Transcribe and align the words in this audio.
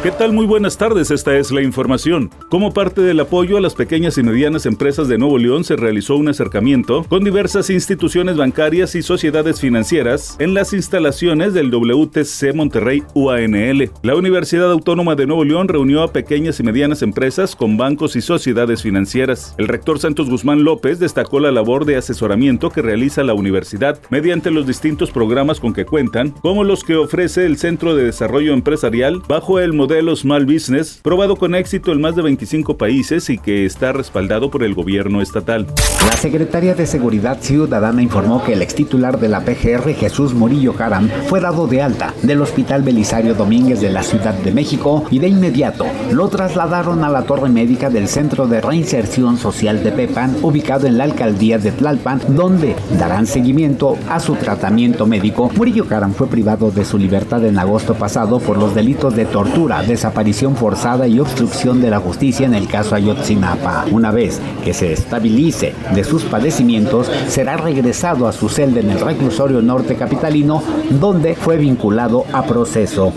¿Qué 0.00 0.12
tal? 0.12 0.32
Muy 0.32 0.46
buenas 0.46 0.78
tardes, 0.78 1.10
esta 1.10 1.36
es 1.36 1.50
la 1.50 1.60
información. 1.60 2.30
Como 2.50 2.72
parte 2.72 3.00
del 3.00 3.18
apoyo 3.18 3.56
a 3.56 3.60
las 3.60 3.74
pequeñas 3.74 4.16
y 4.16 4.22
medianas 4.22 4.64
empresas 4.64 5.08
de 5.08 5.18
Nuevo 5.18 5.38
León 5.38 5.64
se 5.64 5.74
realizó 5.74 6.14
un 6.14 6.28
acercamiento 6.28 7.02
con 7.02 7.24
diversas 7.24 7.68
instituciones 7.68 8.36
bancarias 8.36 8.94
y 8.94 9.02
sociedades 9.02 9.60
financieras 9.60 10.36
en 10.38 10.54
las 10.54 10.72
instalaciones 10.72 11.52
del 11.52 11.72
WTC 11.72 12.54
Monterrey 12.54 13.02
UANL. 13.14 13.90
La 14.02 14.14
Universidad 14.14 14.70
Autónoma 14.70 15.16
de 15.16 15.26
Nuevo 15.26 15.42
León 15.42 15.66
reunió 15.66 16.04
a 16.04 16.12
pequeñas 16.12 16.60
y 16.60 16.62
medianas 16.62 17.02
empresas 17.02 17.56
con 17.56 17.76
bancos 17.76 18.14
y 18.14 18.20
sociedades 18.20 18.82
financieras. 18.82 19.56
El 19.58 19.66
rector 19.66 19.98
Santos 19.98 20.30
Guzmán 20.30 20.62
López 20.62 21.00
destacó 21.00 21.40
la 21.40 21.50
labor 21.50 21.86
de 21.86 21.96
asesoramiento 21.96 22.70
que 22.70 22.82
realiza 22.82 23.24
la 23.24 23.34
universidad 23.34 23.98
mediante 24.10 24.52
los 24.52 24.64
distintos 24.64 25.10
programas 25.10 25.58
con 25.58 25.72
que 25.72 25.86
cuentan, 25.86 26.30
como 26.30 26.62
los 26.62 26.84
que 26.84 26.94
ofrece 26.94 27.46
el 27.46 27.56
Centro 27.56 27.96
de 27.96 28.04
Desarrollo 28.04 28.52
Empresarial 28.52 29.22
bajo 29.26 29.58
el 29.58 29.72
modelo 29.72 29.87
modelo 29.88 30.14
Small 30.14 30.44
Business, 30.44 31.00
probado 31.02 31.36
con 31.36 31.54
éxito 31.54 31.92
en 31.92 32.02
más 32.02 32.14
de 32.14 32.20
25 32.20 32.76
países 32.76 33.30
y 33.30 33.38
que 33.38 33.64
está 33.64 33.90
respaldado 33.90 34.50
por 34.50 34.62
el 34.62 34.74
gobierno 34.74 35.22
estatal. 35.22 35.66
La 36.10 36.16
Secretaría 36.18 36.74
de 36.74 36.86
Seguridad 36.86 37.38
Ciudadana 37.40 38.02
informó 38.02 38.44
que 38.44 38.52
el 38.52 38.60
ex 38.60 38.74
titular 38.74 39.18
de 39.18 39.30
la 39.30 39.46
PGR, 39.46 39.94
Jesús 39.94 40.34
Morillo 40.34 40.74
Caram, 40.74 41.08
fue 41.28 41.40
dado 41.40 41.66
de 41.66 41.80
alta 41.80 42.12
del 42.22 42.42
Hospital 42.42 42.82
Belisario 42.82 43.32
Domínguez 43.34 43.80
de 43.80 43.88
la 43.88 44.02
Ciudad 44.02 44.34
de 44.34 44.52
México 44.52 45.06
y 45.10 45.20
de 45.20 45.28
inmediato 45.28 45.86
lo 46.12 46.28
trasladaron 46.28 47.02
a 47.02 47.08
la 47.08 47.22
torre 47.22 47.48
médica 47.48 47.88
del 47.88 48.08
Centro 48.08 48.46
de 48.46 48.60
Reinserción 48.60 49.38
Social 49.38 49.82
de 49.82 49.92
Pepan, 49.92 50.36
ubicado 50.42 50.86
en 50.86 50.98
la 50.98 51.04
alcaldía 51.04 51.56
de 51.56 51.72
Tlalpan, 51.72 52.20
donde 52.36 52.76
darán 52.98 53.26
seguimiento 53.26 53.96
a 54.10 54.20
su 54.20 54.34
tratamiento 54.34 55.06
médico. 55.06 55.50
Murillo 55.56 55.86
Caram 55.86 56.12
fue 56.12 56.26
privado 56.26 56.70
de 56.70 56.84
su 56.84 56.98
libertad 56.98 57.42
en 57.46 57.58
agosto 57.58 57.94
pasado 57.94 58.38
por 58.38 58.58
los 58.58 58.74
delitos 58.74 59.16
de 59.16 59.24
tortura 59.24 59.77
desaparición 59.82 60.56
forzada 60.56 61.06
y 61.06 61.20
obstrucción 61.20 61.80
de 61.80 61.90
la 61.90 62.00
justicia 62.00 62.46
en 62.46 62.54
el 62.54 62.68
caso 62.68 62.94
Ayotzinapa. 62.94 63.86
Una 63.90 64.10
vez 64.10 64.40
que 64.64 64.74
se 64.74 64.92
estabilice 64.92 65.74
de 65.94 66.04
sus 66.04 66.24
padecimientos, 66.24 67.10
será 67.28 67.56
regresado 67.56 68.28
a 68.28 68.32
su 68.32 68.48
celda 68.48 68.80
en 68.80 68.90
el 68.90 69.00
reclusorio 69.00 69.62
norte 69.62 69.96
capitalino, 69.96 70.62
donde 70.90 71.34
fue 71.34 71.56
vinculado 71.56 72.24
a 72.32 72.44
proceso. 72.44 73.12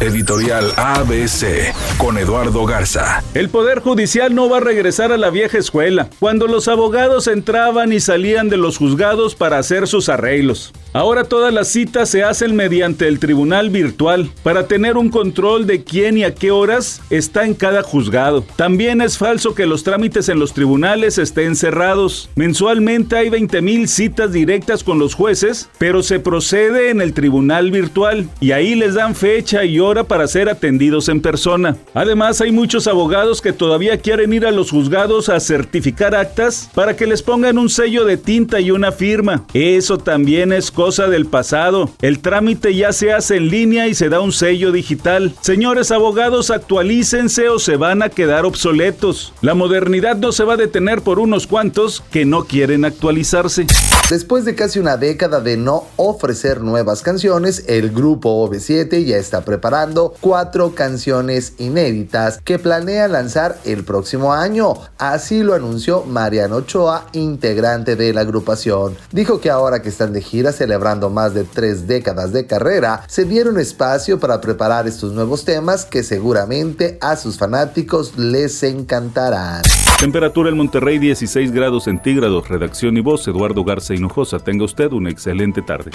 Editorial 0.00 0.72
ABC 0.76 1.74
con 1.96 2.18
Eduardo 2.18 2.64
Garza. 2.66 3.24
El 3.34 3.48
Poder 3.48 3.80
Judicial 3.80 4.32
no 4.32 4.48
va 4.48 4.58
a 4.58 4.60
regresar 4.60 5.10
a 5.10 5.16
la 5.16 5.30
vieja 5.30 5.58
escuela, 5.58 6.08
cuando 6.20 6.46
los 6.46 6.68
abogados 6.68 7.26
entraban 7.26 7.92
y 7.92 7.98
salían 7.98 8.48
de 8.48 8.58
los 8.58 8.78
juzgados 8.78 9.34
para 9.34 9.58
hacer 9.58 9.88
sus 9.88 10.08
arreglos. 10.08 10.72
Ahora 10.92 11.24
todas 11.24 11.52
las 11.52 11.68
citas 11.68 12.08
se 12.08 12.22
hacen 12.22 12.54
mediante 12.54 13.08
el 13.08 13.18
tribunal 13.18 13.70
virtual 13.70 14.30
para 14.44 14.68
tener 14.68 14.96
un 14.96 15.10
control 15.10 15.66
de 15.66 15.77
quién 15.82 16.18
y 16.18 16.24
a 16.24 16.34
qué 16.34 16.50
horas 16.50 17.00
está 17.10 17.44
en 17.44 17.54
cada 17.54 17.82
juzgado. 17.82 18.44
También 18.56 19.00
es 19.00 19.18
falso 19.18 19.54
que 19.54 19.66
los 19.66 19.84
trámites 19.84 20.28
en 20.28 20.38
los 20.38 20.52
tribunales 20.52 21.18
estén 21.18 21.56
cerrados. 21.56 22.30
Mensualmente 22.34 23.16
hay 23.16 23.30
20 23.30 23.62
mil 23.62 23.88
citas 23.88 24.32
directas 24.32 24.84
con 24.84 24.98
los 24.98 25.14
jueces, 25.14 25.68
pero 25.78 26.02
se 26.02 26.20
procede 26.20 26.90
en 26.90 27.00
el 27.00 27.14
tribunal 27.14 27.70
virtual 27.70 28.28
y 28.40 28.52
ahí 28.52 28.74
les 28.74 28.94
dan 28.94 29.14
fecha 29.14 29.64
y 29.64 29.80
hora 29.80 30.04
para 30.04 30.26
ser 30.26 30.48
atendidos 30.48 31.08
en 31.08 31.20
persona. 31.20 31.76
Además 31.94 32.40
hay 32.40 32.52
muchos 32.52 32.86
abogados 32.86 33.40
que 33.40 33.52
todavía 33.52 33.98
quieren 33.98 34.32
ir 34.32 34.46
a 34.46 34.50
los 34.50 34.70
juzgados 34.70 35.28
a 35.28 35.40
certificar 35.40 36.14
actas 36.14 36.70
para 36.74 36.96
que 36.96 37.06
les 37.06 37.22
pongan 37.22 37.58
un 37.58 37.68
sello 37.68 38.04
de 38.04 38.16
tinta 38.16 38.60
y 38.60 38.70
una 38.70 38.92
firma. 38.92 39.44
Eso 39.54 39.98
también 39.98 40.52
es 40.52 40.70
cosa 40.70 41.08
del 41.08 41.26
pasado. 41.26 41.90
El 42.00 42.20
trámite 42.20 42.74
ya 42.74 42.92
se 42.92 43.12
hace 43.12 43.36
en 43.36 43.48
línea 43.48 43.88
y 43.88 43.94
se 43.94 44.08
da 44.08 44.20
un 44.20 44.32
sello 44.32 44.72
digital. 44.72 45.34
Señores 45.68 45.90
abogados, 45.90 46.50
actualícense 46.50 47.50
o 47.50 47.58
se 47.58 47.76
van 47.76 48.02
a 48.02 48.08
quedar 48.08 48.46
obsoletos. 48.46 49.34
La 49.42 49.52
modernidad 49.52 50.16
no 50.16 50.32
se 50.32 50.42
va 50.42 50.54
a 50.54 50.56
detener 50.56 51.02
por 51.02 51.18
unos 51.18 51.46
cuantos 51.46 52.02
que 52.10 52.24
no 52.24 52.44
quieren 52.44 52.86
actualizarse. 52.86 53.66
Después 54.08 54.46
de 54.46 54.54
casi 54.54 54.78
una 54.78 54.96
década 54.96 55.40
de 55.40 55.58
no 55.58 55.84
ofrecer 55.96 56.62
nuevas 56.62 57.02
canciones, 57.02 57.64
el 57.68 57.90
grupo 57.90 58.48
OV7 58.48 59.04
ya 59.04 59.18
está 59.18 59.42
preparando 59.42 60.14
cuatro 60.22 60.74
canciones 60.74 61.52
inéditas 61.58 62.40
que 62.42 62.58
planea 62.58 63.06
lanzar 63.06 63.58
el 63.66 63.84
próximo 63.84 64.32
año. 64.32 64.72
Así 64.96 65.42
lo 65.42 65.52
anunció 65.52 66.04
Mariano 66.04 66.56
Ochoa, 66.56 67.08
integrante 67.12 67.96
de 67.96 68.14
la 68.14 68.22
agrupación. 68.22 68.96
Dijo 69.12 69.42
que 69.42 69.50
ahora 69.50 69.82
que 69.82 69.90
están 69.90 70.14
de 70.14 70.22
gira 70.22 70.52
celebrando 70.52 71.10
más 71.10 71.34
de 71.34 71.44
tres 71.44 71.86
décadas 71.86 72.32
de 72.32 72.46
carrera, 72.46 73.02
se 73.08 73.26
dieron 73.26 73.60
espacio 73.60 74.18
para 74.18 74.40
preparar 74.40 74.88
estos 74.88 75.12
nuevos 75.12 75.44
temas 75.58 75.84
que 75.84 76.04
seguramente 76.04 76.98
a 77.00 77.16
sus 77.16 77.36
fanáticos 77.36 78.16
les 78.16 78.62
encantarán. 78.62 79.62
Temperatura 79.98 80.50
en 80.50 80.56
Monterrey 80.56 81.00
16 81.00 81.50
grados 81.50 81.84
centígrados. 81.84 82.48
Redacción 82.48 82.96
y 82.96 83.00
voz 83.00 83.26
Eduardo 83.26 83.64
Garza 83.64 83.92
Hinojosa. 83.92 84.38
Tenga 84.38 84.64
usted 84.64 84.92
una 84.92 85.10
excelente 85.10 85.60
tarde. 85.62 85.90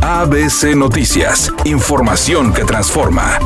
ABC 0.00 0.74
Noticias. 0.74 1.52
Información 1.66 2.54
que 2.54 2.64
transforma. 2.64 3.38